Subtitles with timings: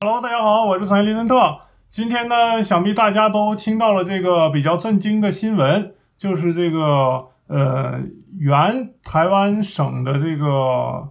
[0.00, 1.58] Hello，大家好，我是产业利森特。
[1.88, 8.00] 今天呢，想必大家都听到了这个比较震惊的新闻，就是这个呃，
[8.38, 11.08] 原台湾省的这个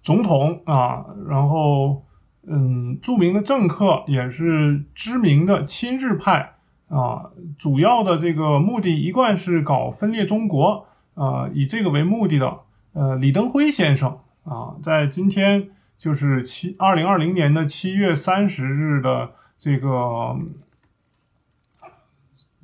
[0.00, 2.02] 总统啊，然后
[2.48, 6.54] 嗯，著名的政客，也是知名的亲日派
[6.88, 7.28] 啊，
[7.58, 12.60] 主要的这个目的一贯是搞分裂中国啊，以这个为目的的
[12.94, 15.68] 呃，李登辉先生啊，在今天。
[16.00, 20.34] 就是七二零二零年的七月三十日的这个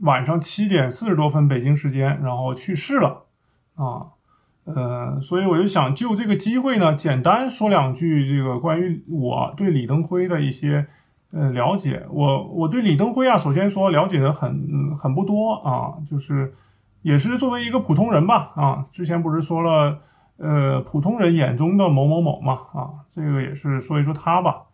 [0.00, 3.26] 晚上七点四十多分北京时间，然后去世了
[3.74, 4.16] 啊，
[4.64, 10.86] 呃，所以我就想就这个机会呢，简单说两句这个关于我对李登辉的一些
[11.30, 12.06] 呃了解。
[12.08, 16.54] 我我对李登辉啊，首先说了解的很很不多啊，就是
[17.02, 20.00] 也是作为一个普通人吧啊，之前不是说了。
[20.38, 24.64] 呃，普通人眼中的某某某嘛，啊，这个也是说一说他吧。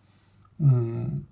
[0.59, 1.23] 嗯，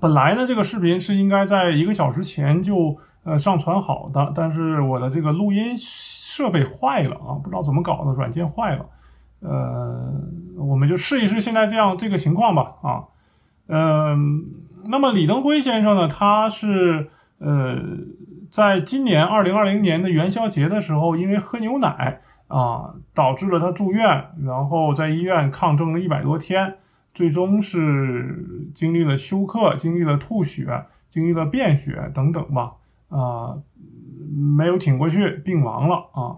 [0.00, 8.86] 本来呢，这个视频是应该在一个小时前就呃上传好的，但是我的这个录音设备坏了啊，不知道怎么搞的，软件坏了。
[9.40, 10.14] 呃，
[10.56, 13.04] 我们就试一试现在这样这个情况吧，啊，
[13.66, 14.44] 嗯，
[14.86, 17.76] 那么李登辉先生呢，他是呃，
[18.50, 22.22] 在今年二零二零年的元宵节的时候，因为喝牛奶。
[22.48, 26.78] 啊，导致了他住院，然后在医院抗争了一百多天，
[27.12, 32.72] 最终是经历了休克，经历了吐血，经历了便血等等吧，
[33.08, 33.58] 啊，
[34.34, 36.36] 没有挺过去，病亡了啊。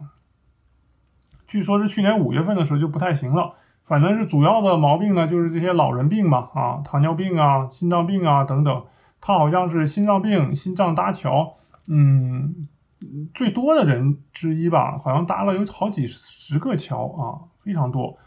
[1.47, 8.85] 据说是去年五月份的时候就不太行了，反正是主要的毛病呢，就是这些老人病嘛，啊，糖尿病啊，心脏病啊等等。
[9.21, 11.55] 他好像是心脏病，心脏搭桥，
[11.87, 12.69] 嗯。
[13.33, 18.19] 最多的人之一吧，好像搭了有好几十个桥啊，非常多。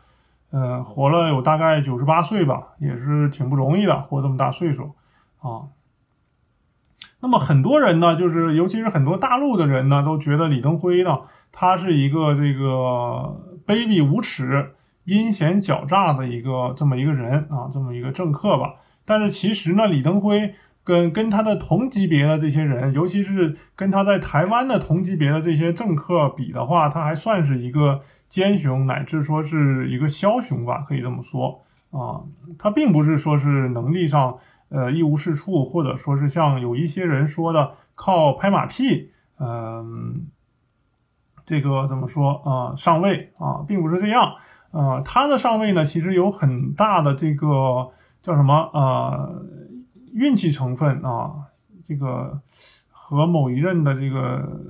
[0.49, 4.95] 呃，活了有大概九十八岁吧，也是挺不容易的，活这么大岁数
[5.39, 5.69] 啊。
[7.21, 11.19] 那么很多人呢，就是尤其是很多大陆的人呢，都觉得李登辉呢，
[11.52, 14.73] 他是一个这个卑鄙无耻、
[15.05, 18.75] 阴险狡诈的一个这么一个人啊，这么一个政客吧。
[19.05, 20.55] 但是其实呢，李登辉。
[20.83, 31.61] 跟跟他的同级别的这些人，尤其是跟他在台湾的同级别的这些政客比的话，他还算是一个奸雄，乃至说是一个枭雄吧，可以这么说
[31.92, 32.23] 啊。
[32.60, 40.27] 他并不是说是能力上呃一无是处，或者说是像有一些人说的靠拍马屁，嗯，
[41.45, 44.33] 这个怎么说啊上位啊，并不是这样
[44.72, 44.99] 啊。
[44.99, 47.89] 他的上位呢，其实有很大的这个
[48.22, 49.30] 叫什么啊？
[50.13, 51.49] 运气成分啊，
[51.83, 52.41] 这个
[52.91, 54.61] 和某一任的这个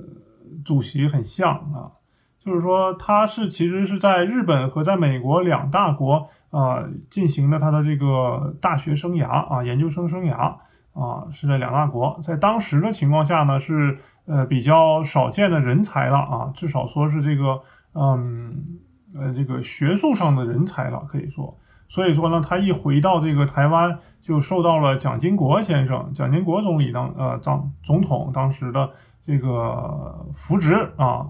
[0.64, 1.92] 主席很像啊，
[2.38, 10.56] 就是说他是其实是在日本和在美国两大国啊进行的他的这个大学生涯啊研究生生涯
[10.92, 17.60] 啊是在两大国，在当时的情况下呢是呃比较少见的人才了啊，至少说是这个
[17.92, 18.80] 嗯
[19.14, 21.58] 呃这个学术上的人才了，可以说。
[21.86, 28.90] 所以说呢，他一回到这个台湾，就受到了蒋经国先生、蒋经国总理当呃张总统当时的
[29.22, 31.28] 这个扶植啊。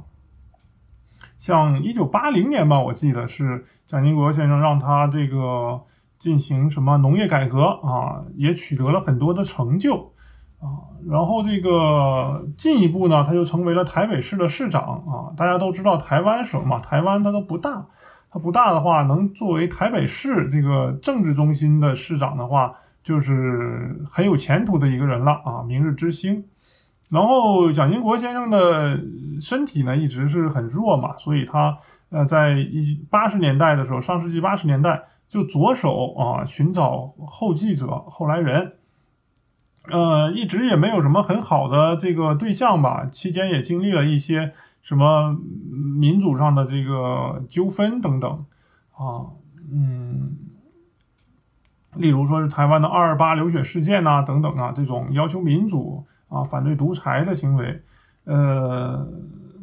[1.36, 5.82] 像一九八零年吧，我记得是蒋经国先生让他这个
[6.16, 10.12] 进行什么农业改革啊，也取得了很多的成就
[10.60, 10.88] 啊。
[11.06, 15.34] 然后这个进一步呢，他就成为了台北市的市长啊。
[15.36, 17.88] 大家都知道台湾省嘛，台湾它都不大。
[18.34, 26.44] 它不大的话，能作为台北市这个政治中心的市长的话，就是很有前途的一个人了啊，明日之星。
[27.10, 28.98] 然后蒋经国先生的
[29.38, 31.78] 身体呢一直是很弱嘛，所以他
[32.10, 38.72] 呃在一八十年代的时候，上世纪八十年代就着手啊寻找后继者、后来人。
[39.90, 44.52] 呃，一直也没有什么很好的这个对象吧，期间也经历了一些。
[44.84, 45.34] 什么
[45.98, 48.30] 民主上的这个纠纷等等
[48.92, 49.32] 啊，
[49.72, 50.36] 嗯，
[51.96, 57.80] 例如说是台湾的二二八流血事件呐等等啊，这种要求民主啊、反对独裁的行为，
[58.24, 59.08] 呃，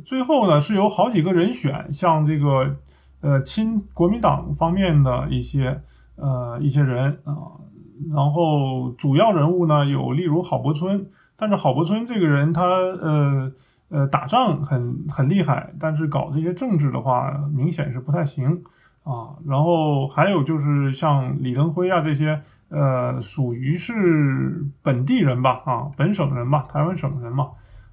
[0.03, 2.77] 最后呢是有好几个人选，像这个
[3.19, 5.83] 呃亲国民党方面的一些
[6.15, 7.61] 呃一些人啊，
[8.09, 11.05] 然后主要人物呢有例如郝柏村，
[11.35, 13.51] 但是郝柏村这个人他呃。
[13.93, 18.63] 呃，打仗很很厉害，但是搞这些政治的话，明显是不太行
[19.03, 19.35] 啊。
[19.45, 27.49] 然后还有就是像李登辉啊这些，呃，属于是本地人吧，啊，本省人吧，台湾省人嘛，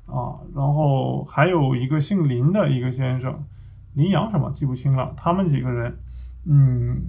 [0.06, 0.38] 啊。
[0.54, 3.34] 然后还有一个姓林的一个先生，
[3.94, 5.12] 林阳什么记不清了。
[5.16, 5.98] 他们几个人，
[6.46, 7.02] 嗯，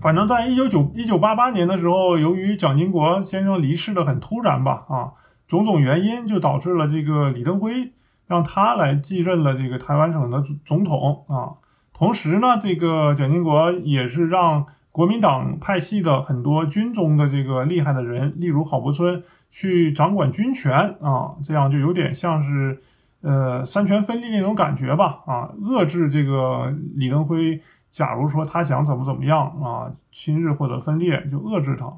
[0.00, 5.12] 反正在一九九一九八八年的时候，由于蒋经国先生离世的很突然吧，啊，
[5.46, 7.92] 种种原因就导致了这个李登辉
[8.26, 11.52] 让他来继任了这个台湾省的总统啊。
[11.92, 22.80] 同时呢，这个蒋经国也是让国民党派系的很多军中的这个厉害的人，例如郝柏村去掌管军权啊，这样就有点像是
[23.20, 27.60] 呃三权分立那种感觉吧，啊，遏制这个李登辉。
[27.90, 31.92] 假如说他想怎么怎么样啊，亲日或者分裂，就遏制他。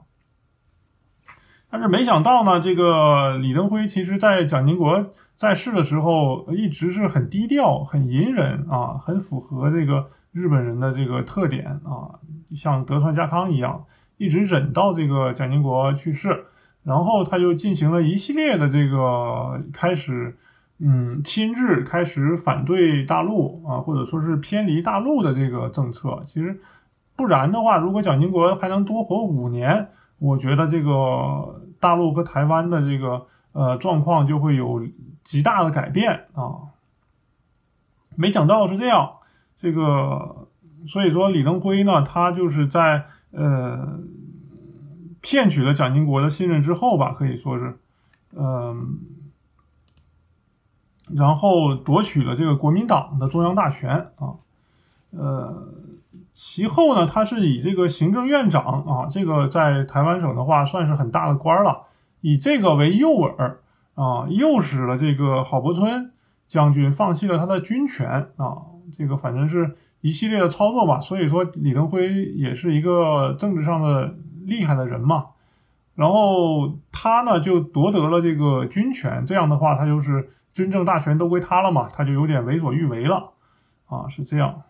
[1.71, 12.19] 但是没想到呢，这个李登辉其实在蒋经国在世的时候，一直是很低调、很隐忍啊，很符合这个日本人的这个特点啊，
[12.53, 13.85] 像德川家康一样，
[14.17, 16.47] 一直忍到这个蒋经国去世，
[16.83, 20.39] 然后他就进行了一系列的这个开始。
[20.79, 26.21] 嗯，亲日开始反对大陆啊，或者说是偏离大陆的这个政策。
[26.25, 26.61] 其实，
[27.15, 34.83] 不然的话，如果蒋经国还能多活五年，我觉得这个大陆和台湾的这个呃状况就会有
[35.23, 36.75] 极大的改变啊。
[38.17, 39.09] 没想到是这样，
[39.55, 40.49] 这个
[40.85, 44.01] 所以说李登辉呢，他就是在呃
[45.21, 47.79] 骗取了蒋经国的信任之后吧，可以说是
[48.35, 48.99] 嗯。
[51.17, 54.39] 然后夺取了这个国民党的中央大权啊，
[55.11, 55.69] 呃，
[56.33, 61.83] 其后呢，他是以这个行政院长啊，这个在台湾省的话算是很大的官了，
[62.21, 63.57] 以这个为诱饵
[63.95, 66.13] 啊，诱使了这个郝柏村
[66.47, 68.63] 将军放弃了他的军权啊，
[68.93, 71.01] 这个反正是一系列的操作吧。
[71.01, 74.15] 所以说，李登辉也是一个政治上的
[74.45, 75.27] 厉害的人嘛。
[75.97, 80.31] 然后他呢就夺得了这个军权，这样的话，他就是。
[80.53, 83.33] 军政大权都归他了嘛，他就有点为所欲为了，
[83.87, 84.63] 啊，是这样。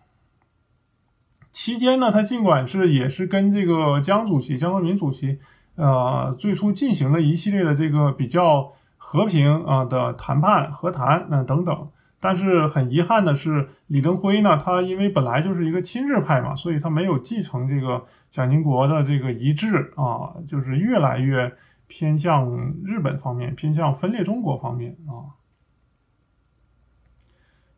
[1.51, 5.39] 期间呢，他尽管是也是跟这个江主席、江泽民主席，
[5.75, 11.91] 呃，最初进行了一系列的这个比较和平啊的谈判、和谈，那等等。
[12.19, 21.53] 但是很遗憾的是，李登辉呢，他因为本来就是一个亲日派嘛，所以他没有继承这个蒋经国的这个遗志啊，就是越来越
[21.89, 22.49] 偏向
[22.85, 25.35] 日本方面，偏向分裂中国方面啊。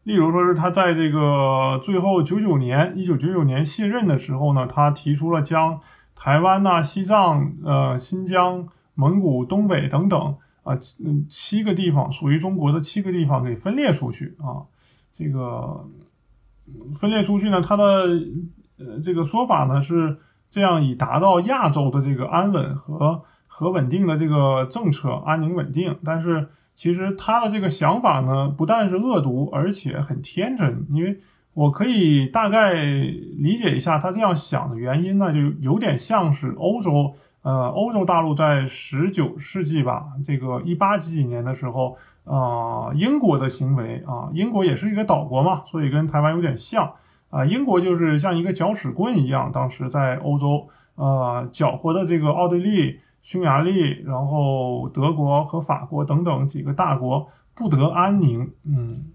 [0.05, 5.81] 例如说是他在这个最后九九年一九九九年卸任的时候呢，他提出了将
[6.15, 14.69] 台湾呐、西藏、呃、新疆、蒙古、东北等等啊七七个地方属于中国的七个地方给分裂出去啊。
[15.11, 15.89] 这个
[16.95, 17.85] 分裂出去呢，他的
[18.79, 20.19] 呃这个说法呢是
[20.51, 26.49] 这样，以达到亚洲的这个安稳和和稳定的这个政策，安宁稳定，但是。
[26.75, 30.87] 其实他的这个想法呢，不但是恶毒，而且很天真。
[30.91, 31.17] 因为
[31.55, 37.13] 我可以大概理解一下他这样想的原因呢，就有点像是欧洲，
[37.43, 46.93] 呃，欧洲大陆在十九世纪吧，这个一八几几年的时候，啊，英国的行为啊，英国也是一个岛国嘛，所以跟台湾有点像
[47.31, 47.45] 啊。
[47.47, 50.67] 英国就是像一个搅屎棍一样，当时在欧洲，
[50.97, 52.99] 呃，搅和的这个奥地利。
[53.25, 58.53] 匈牙利，然后德国和法国等等几个大国不得安宁。
[58.65, 59.13] 嗯，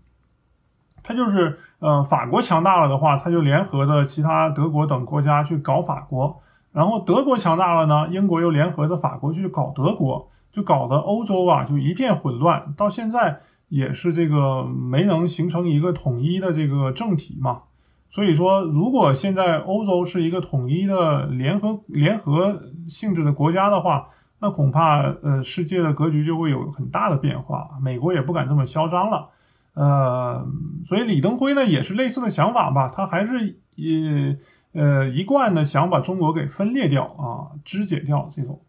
[1.04, 6.42] 他就是呃，法国强大了的话，他就联合着其他德国等国家去搞法国；
[6.72, 12.74] 然后德国强大了呢，英国又联合着法国去搞德国，就搞得欧洲啊就一片混乱。
[12.76, 17.62] 到现在也是这个没能形成一个统一的这个政体嘛。
[18.10, 24.08] 所以说，如果现在欧洲是一个统一的联合联合性质的国家的话，
[24.40, 27.68] 那恐怕呃世界的格局就会有很大的变化。
[27.80, 29.30] 美国也不敢这么嚣张了，
[29.76, 30.48] 呃，
[30.84, 38.60] 所以李登辉呢也是类似的想法吧，他还是呃呃一贯的想把中国给分裂掉啊，肢解掉这种。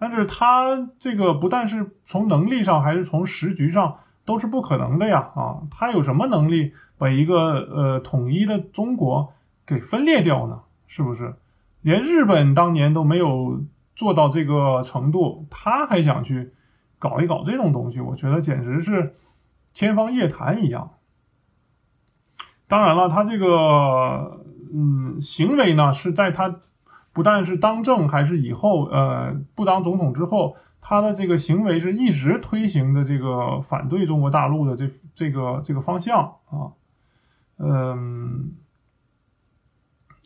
[0.00, 3.98] 但是他这个不但是从能力上，还是从时局上。
[4.30, 5.32] 都是不可能的呀！
[5.34, 9.32] 啊，他有什么能力把一个呃统一的中国
[9.66, 10.60] 给分裂掉呢？
[10.86, 11.34] 是不是？
[11.80, 13.60] 连日本当年都没有
[13.92, 16.52] 做到这个程度，他还想去
[16.96, 17.98] 搞一搞这种东西？
[17.98, 19.14] 我觉得简直是
[19.72, 20.92] 天方夜谭一样。
[22.68, 26.60] 当然了，他这个嗯行为呢，是在他
[27.12, 30.54] 不但是当政，还是以后呃不当总统之后。
[30.80, 36.72] 他的这个行为是一直推行的这个反对中国大陆的这这个这个方向啊，
[37.58, 38.54] 嗯，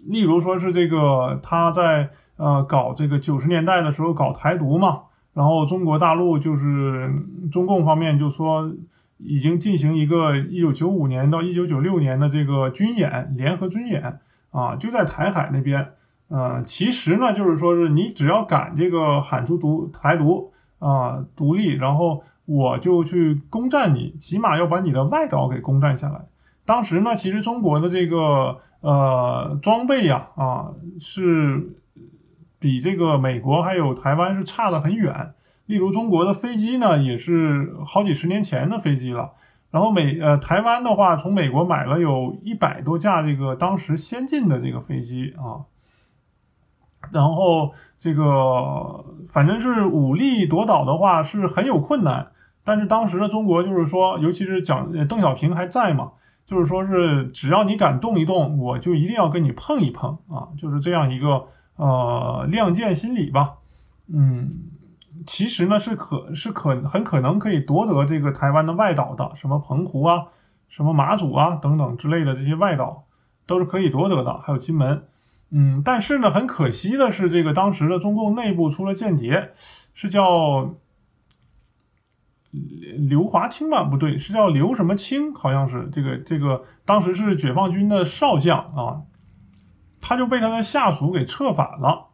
[0.06, 7.12] 例如说是这个他在呃搞这个九十年代的时候搞台独嘛，然后中国大陆就是
[7.50, 8.72] 中共方面就说
[9.18, 14.20] 已经进行一个一九九五年到一九九六年的这个军演联合军演
[14.50, 15.94] 啊，就在台海那边。
[16.28, 26.26] 呃，其实呢，就是说是你只要敢这个喊出独台独啊独立，然后我就去攻占你，起码要把你的外岛给攻占下来。
[26.64, 31.76] 当时呢，其实中国的这个呃装备呀啊是
[32.58, 35.34] 比这个美国还有台湾是差得很远。
[35.66, 39.32] 例如中国的飞机呢，也是好几十年前的飞机了。
[39.70, 45.68] 然后美呃台湾的话，从美国买了有一百多架这个当时先进的这个飞机啊。
[47.14, 52.26] 然后这个反正是武力夺岛的话是很有困难。
[52.62, 56.10] 但是当时的中国就是说，尤其是蒋邓小平还在嘛。
[56.46, 60.52] 就是说，是只要你敢动一动，我就一定要跟你碰一碰啊！
[60.58, 61.42] 就是这样一个
[61.76, 63.54] 呃亮剑心理吧。
[64.08, 64.52] 嗯，
[65.26, 70.26] 其实呢是可是可很可能可以夺得这个台湾的外岛的，什么澎湖啊、
[70.68, 73.04] 什么马祖啊等等之类的这些外岛
[73.46, 75.02] 都是可以夺得的，还有金门。
[75.54, 79.52] 嗯，但是呢，很可惜的是，这个当时的中共内部出了间谍，
[79.94, 80.74] 是叫。
[83.08, 89.02] 刘华清吧，不对，是叫刘什么清，好像是这个这个，当时是解放军的少将啊，
[90.00, 92.10] 他就被他的下属给策反了，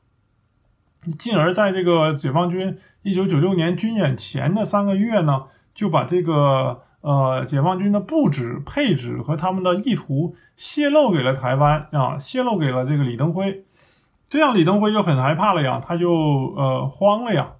[1.18, 5.44] 进而在这个解放军一九九六年军演前的三个月呢，
[5.74, 13.64] 就把这个呃解放军的布置、配置和他们的意图泄露给了台湾啊，泄露给了这个李登辉，
[14.28, 16.10] 这样李登辉就很害怕了呀，他就
[16.56, 17.52] 呃慌了呀，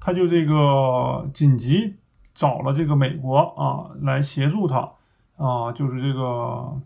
[0.00, 1.96] 他就这个紧急。
[2.38, 4.80] 找了这个美国啊来协助他
[5.38, 6.78] 啊，就是这个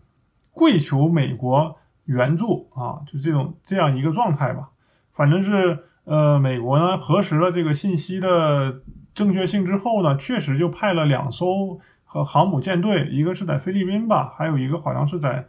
[0.53, 1.75] 跪求美国
[2.05, 4.69] 援助啊，就这种这样一个状态吧。
[5.11, 8.79] 反正是呃，美国呢核实了这个信息的
[9.13, 11.77] 正确性之后呢，确实就派了两艘
[12.11, 15.47] 和航母舰队，一个是在菲律宾吧，还有一个好像是在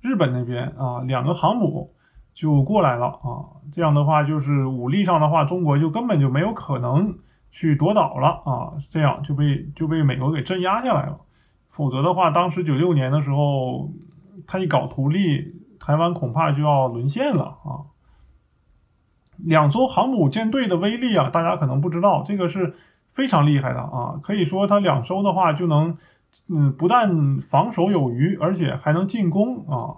[0.00, 1.92] 日本那边啊，两个航母
[2.32, 3.58] 就过来了啊。
[3.72, 7.18] 这样的话，就是武力上的话，中国就根本就没有可能。
[7.50, 11.20] 去夺岛了啊，这样就被就被美国给镇压下来了。
[11.68, 13.90] 否则的话，当时九六年的时候，
[14.46, 17.90] 他一搞独立，台湾恐怕就要沦陷了啊。
[19.38, 22.74] 两艘航母舰队的威力啊，大家可能不知道，这个是
[23.14, 24.18] 非常厉害的啊。
[24.22, 25.96] 可以说，他两周的话就能，
[26.50, 29.94] 嗯，不但防守有余，而且还能进攻啊，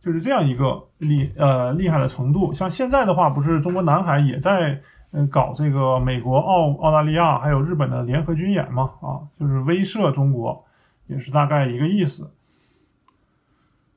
[0.00, 2.52] 就是这样一个厉呃厉害的程度。
[2.52, 4.80] 像现在的话，不是中国南海也在。
[5.12, 10.64] 嗯，搞这个美国、澳澳大利亚还有日本的联合军演嘛，啊，就是威慑中国，
[11.08, 12.30] 也是大概一个意思。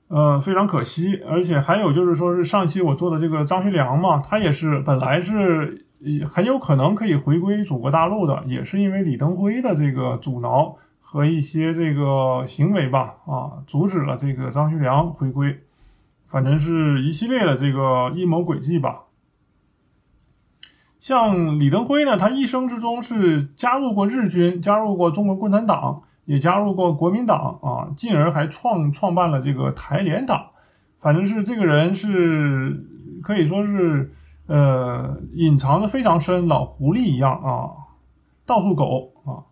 [0.07, 5.82] 呃，非常可惜，而且还有就是说是上期我做的这个张学良嘛，他也是本来是
[6.25, 15.63] 很有可能可以回归祖国大陆的，也是因为李登辉的这个阻挠和一些这个行为吧，啊，阻止了这个张学良回归，
[16.27, 19.03] 反正是一系列的这个阴谋诡计吧。
[20.99, 30.47] 像李登辉呢，他一生之中是加入过日军，加入过中国共产党，也加入过国民党啊，进而还创创办了这个台联党。
[30.99, 32.85] 反正是这个人是
[33.21, 34.09] 可以说是
[34.53, 37.73] 呃隐藏的非常深，老狐狸一样啊，
[38.45, 39.49] 到处狗啊，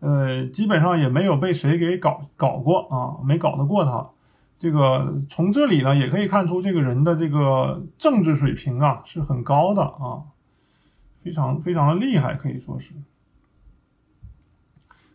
[0.00, 4.08] 呃，基本上也没有被谁给搞搞过啊，没搞得过他。
[4.56, 10.24] 这个从这里呢也可以看出这个人的这个政治水平啊是很高的啊。
[11.22, 12.94] 非常非常的厉害，可以说是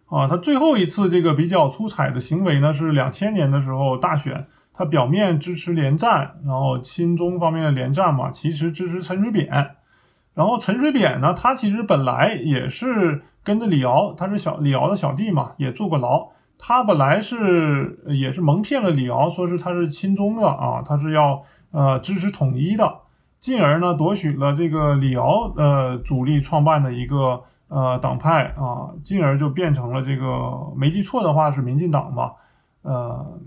[0.06, 0.28] 啊。
[0.28, 9.76] 他最后一次这个比较出彩的行为呢，是两千年的时候大选，他表面支持连战，然后亲中方面的连战嘛，其实支持陈水扁。
[10.34, 16.30] 然后陈水扁呢，他其实本来也是跟着李敖，他是小李敖的小弟嘛，也坐过牢。
[16.58, 23.02] 他本来是也是蒙骗了李敖，说是他是亲中的啊，他是要呃支持统一的。
[23.40, 32.32] 进而呢，夺取了这个李敖呃主力创办的一个呃党派啊，进而就变成了这个没记错的话是民进党吧，
[32.84, 33.38] 呃，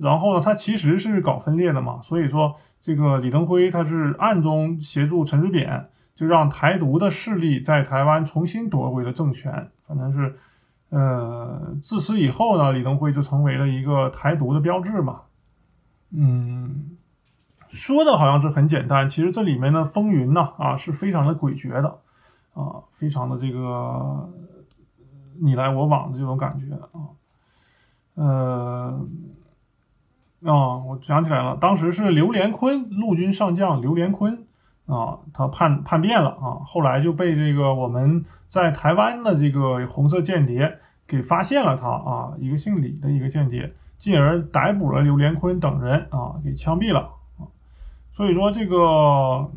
[0.00, 10.36] 然后呢，他其实是搞分裂的嘛，所以说这个李登辉他是暗中协助陈水扁，就让台独的势力在台湾重新夺回了政权，反正是
[10.90, 15.22] 呃自此以后呢，李登辉就成为了一个台独的标志嘛，
[16.10, 16.96] 嗯。
[17.70, 21.98] 说的好像是很简单，其实这里面的风云呢啊是非常的诡谲的，
[22.54, 24.26] 啊，非常的这个
[25.42, 27.12] 你来我往的这种感觉啊，
[28.14, 29.06] 呃，
[30.44, 34.46] 啊，我想起来了，当时是刘连坤，陆军上将刘连坤
[34.86, 47.10] 啊，他叛叛变了啊，后来就被这个我们在台湾的这个红色间谍给发现了他啊，一个姓李的一个间谍，进而逮捕了刘连坤等人啊，给枪毙了。
[48.10, 49.50] 所以说这个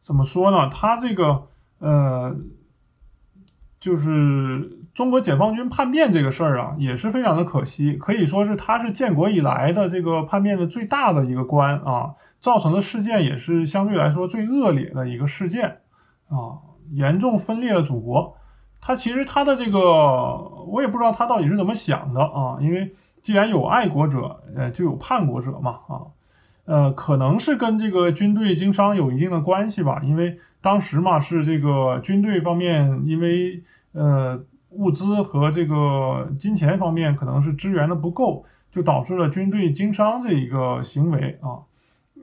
[0.00, 0.68] 怎么说呢？
[0.68, 1.46] 他这个
[1.78, 2.34] 呃，
[3.84, 15.80] 就是中国解放军叛变这个事儿啊，也是非常的可惜，可以说是他是建国以来的这个叛变的最大的一个关啊，造成的事件也是相对来说最恶劣的一个事件
[16.30, 16.56] 啊，
[16.92, 18.34] 严重分裂了祖国。
[18.80, 19.78] 他其实他的这个，
[20.66, 26.00] 我也不知道他到底是怎么想的啊，因为既然有爱国者，呃，就有叛国者嘛啊，
[26.64, 41.62] 呃，可能是跟这个军队经商有一定的关系吧，因为当时嘛是这个军队方面，因为呃物资和这个金钱方面可能是支援的不够，就导致了军队经商这一个行为啊，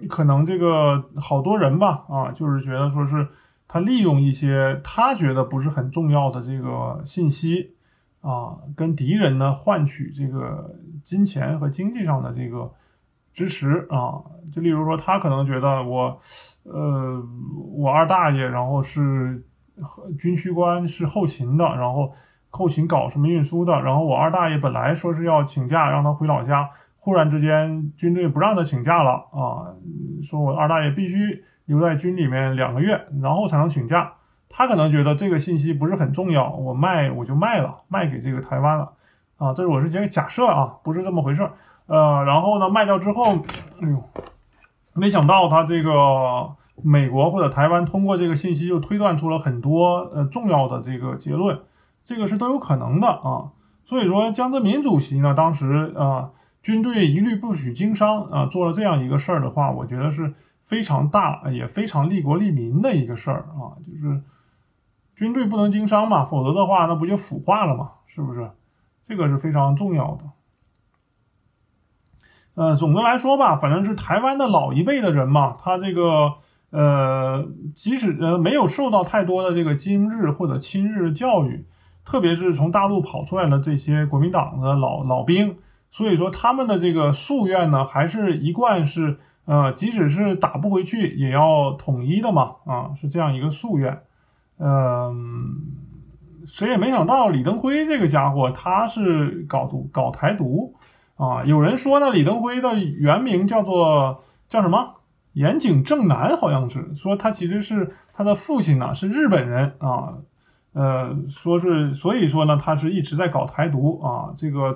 [0.10, 3.28] 可能这个好多人吧啊，就是觉得说是。
[3.74, 7.74] 他利用一些他觉得不是很重要的这个信息
[8.20, 12.70] 啊，跟敌人呢换取这个金钱和经济上的这个
[13.34, 14.22] 支持啊。
[14.52, 16.18] 就例如说，他可能觉得我，
[16.64, 17.24] 呃，
[17.76, 19.44] 我二大爷，然后是
[20.20, 22.12] 军需官，是后勤的，然后
[22.50, 29.74] 后勤搞什么运输的，然后我二大爷本来说是要请假让他回老家，忽然之间军队不让他请假了啊，
[30.22, 31.44] 说我二大爷必须。
[31.66, 34.12] 留在军里面两个月，然后才能请假。
[34.50, 38.92] 他可能觉得这个信息不是很重要，我卖我就卖了，卖给这个台湾了
[39.38, 39.54] 啊。
[39.54, 41.54] 这是我是这个假设啊，不是这么回事儿。
[41.92, 43.24] 呃，然后呢，卖掉之后，
[43.82, 44.02] 哎呦，
[44.94, 45.92] 没想到他这个
[46.82, 51.60] 美国或者台湾通过这个信息，又推断出了很多呃重要的这个结论，
[52.02, 53.52] 这个是都有可能的啊。
[53.84, 56.32] 所以说，江泽民主席呢，当时啊，
[56.62, 60.34] 军队一律不许经商啊，做了这样一个事儿的话，我觉得是。
[60.64, 64.22] 非常大也非常利国利民的一个事儿啊，就是
[65.16, 68.48] 军队不能经商嘛，否则的话那不就腐化了嘛，是不是？
[69.02, 70.26] 这个是非常重要的。
[72.56, 76.34] 呃，总的来说吧，反正是台湾的老一辈的人嘛，他这个
[76.72, 81.66] 呃，即使呃没有受到太多的这个今日或者亲日教育，
[82.04, 85.58] 特别是从大陆跑出来的这些国民党的老老兵，
[85.90, 89.18] 所以说他们的这个夙愿呢，还是一贯是。
[89.46, 94.04] 呃，即使是打不回去，也要统一的嘛，啊，是这样一个夙愿。
[94.60, 95.34] 嗯，
[96.46, 100.76] 谁也没想到李登辉这个家伙，他是搞独搞台独
[101.16, 101.44] 啊。
[101.44, 104.96] 有人说呢，李登辉的原名叫做叫什么？
[105.34, 110.18] 岩井正男，好像是说他其实是他的父亲呢是日本人啊。
[110.74, 114.32] 呃，说是所以说呢，他是一直在搞台独啊。
[114.36, 114.76] 这个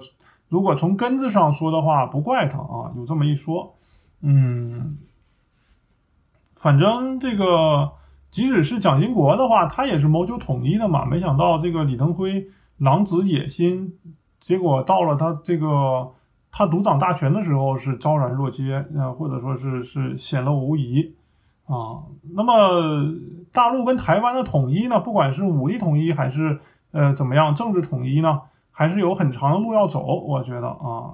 [0.49, 3.75] 如果从根子上说的话，不怪他啊，有这么一说。
[4.21, 4.97] 嗯，
[6.55, 7.91] 反正这个，
[8.29, 11.05] 即使是蒋经国的话，他也是谋求统一的嘛。
[11.05, 13.97] 没想到这个李登辉狼子野心，
[14.39, 16.11] 结果到了他这个
[16.57, 21.13] 他独掌大权的时候是昭然若揭，呃，或者说是是显露无遗
[21.65, 21.99] 啊。
[22.33, 23.13] 那么
[23.51, 26.57] 大陆跟台湾的统一呢，不管是武力统一还是
[26.91, 28.39] 呃怎么样政治统一呢，
[28.71, 31.11] 还是有很长的路要走，我觉得啊。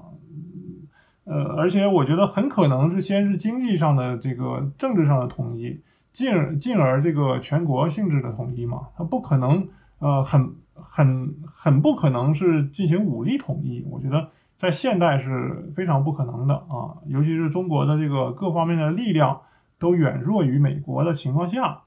[1.24, 9.68] 呃，而且我觉得很可能是先是经济上的这个政治上的统一，进而进而这个全国性质的统一嘛，它不可能
[10.00, 14.28] 呃很很很不可能是进行武力统一，我觉得
[14.62, 19.42] 在现代是非常不可能的啊，尤其是中国的这个各方面的力量
[19.80, 21.82] 都远弱于美国的情况下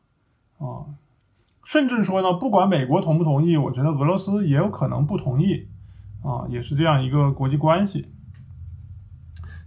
[0.59, 0.83] 啊，
[1.63, 5.69] 甚至说呢，不管美国同不同意，我觉得俄罗斯也有可能不同意
[6.25, 8.11] 啊，也是这样一个国际关系。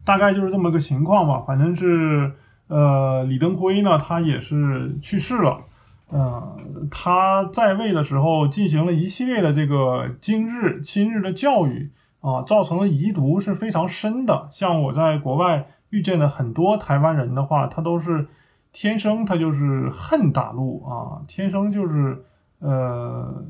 [0.03, 2.33] 大概就是这么个情况吧，反正是，
[2.67, 5.61] 呃，李登辉呢，他也是去世了，
[6.09, 6.57] 呃，
[6.91, 11.89] 他在位的时候进行了一系列的这个今日亲日的教育
[12.27, 14.47] 啊，造成的遗毒是非常深的。
[14.49, 18.27] 像我在国外遇见的很多台湾人的话，他都是
[18.71, 22.23] 天生他就是恨大陆啊，天生就是
[22.59, 23.43] 呃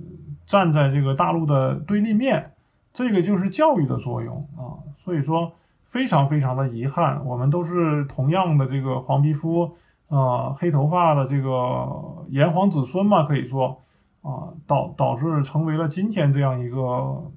[0.45, 2.51] 站在这个大陆的对立面，
[2.93, 5.53] 这个就是教育的作用啊，所以说。
[5.87, 9.71] 非常非常的遗憾，我们都是同样的这个黄皮肤
[10.09, 11.87] 啊，黑头发的这个
[12.27, 13.81] 炎黄子孙嘛，可以说
[14.21, 17.31] 啊，导导致成为了今天这样一个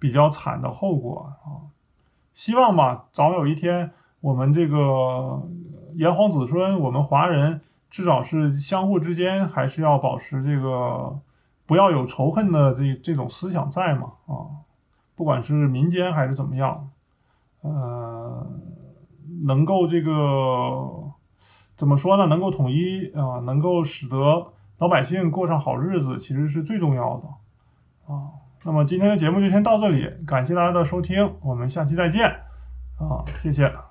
[0.00, 1.70] 比较惨的后果啊。
[2.32, 5.46] 希望吧，早有一天我们这个
[5.92, 11.20] 炎黄子孙，我们华人至少是相互之间还是要保持这个
[11.66, 14.64] 不要有仇恨的这这种思想在嘛啊，
[15.14, 16.90] 不管是民间还是怎么样。
[17.62, 18.46] 呃，
[19.44, 21.12] 能够这个
[21.74, 22.26] 怎么说呢？
[22.26, 24.46] 能够统一啊，能够使得
[24.78, 27.28] 老百姓过上好日子，其实是最重要的
[28.06, 28.39] 啊。
[28.64, 32.26] 那么今天的节目就先到这里，感谢大家的收听，我们下期再见
[32.98, 33.89] 啊，谢谢。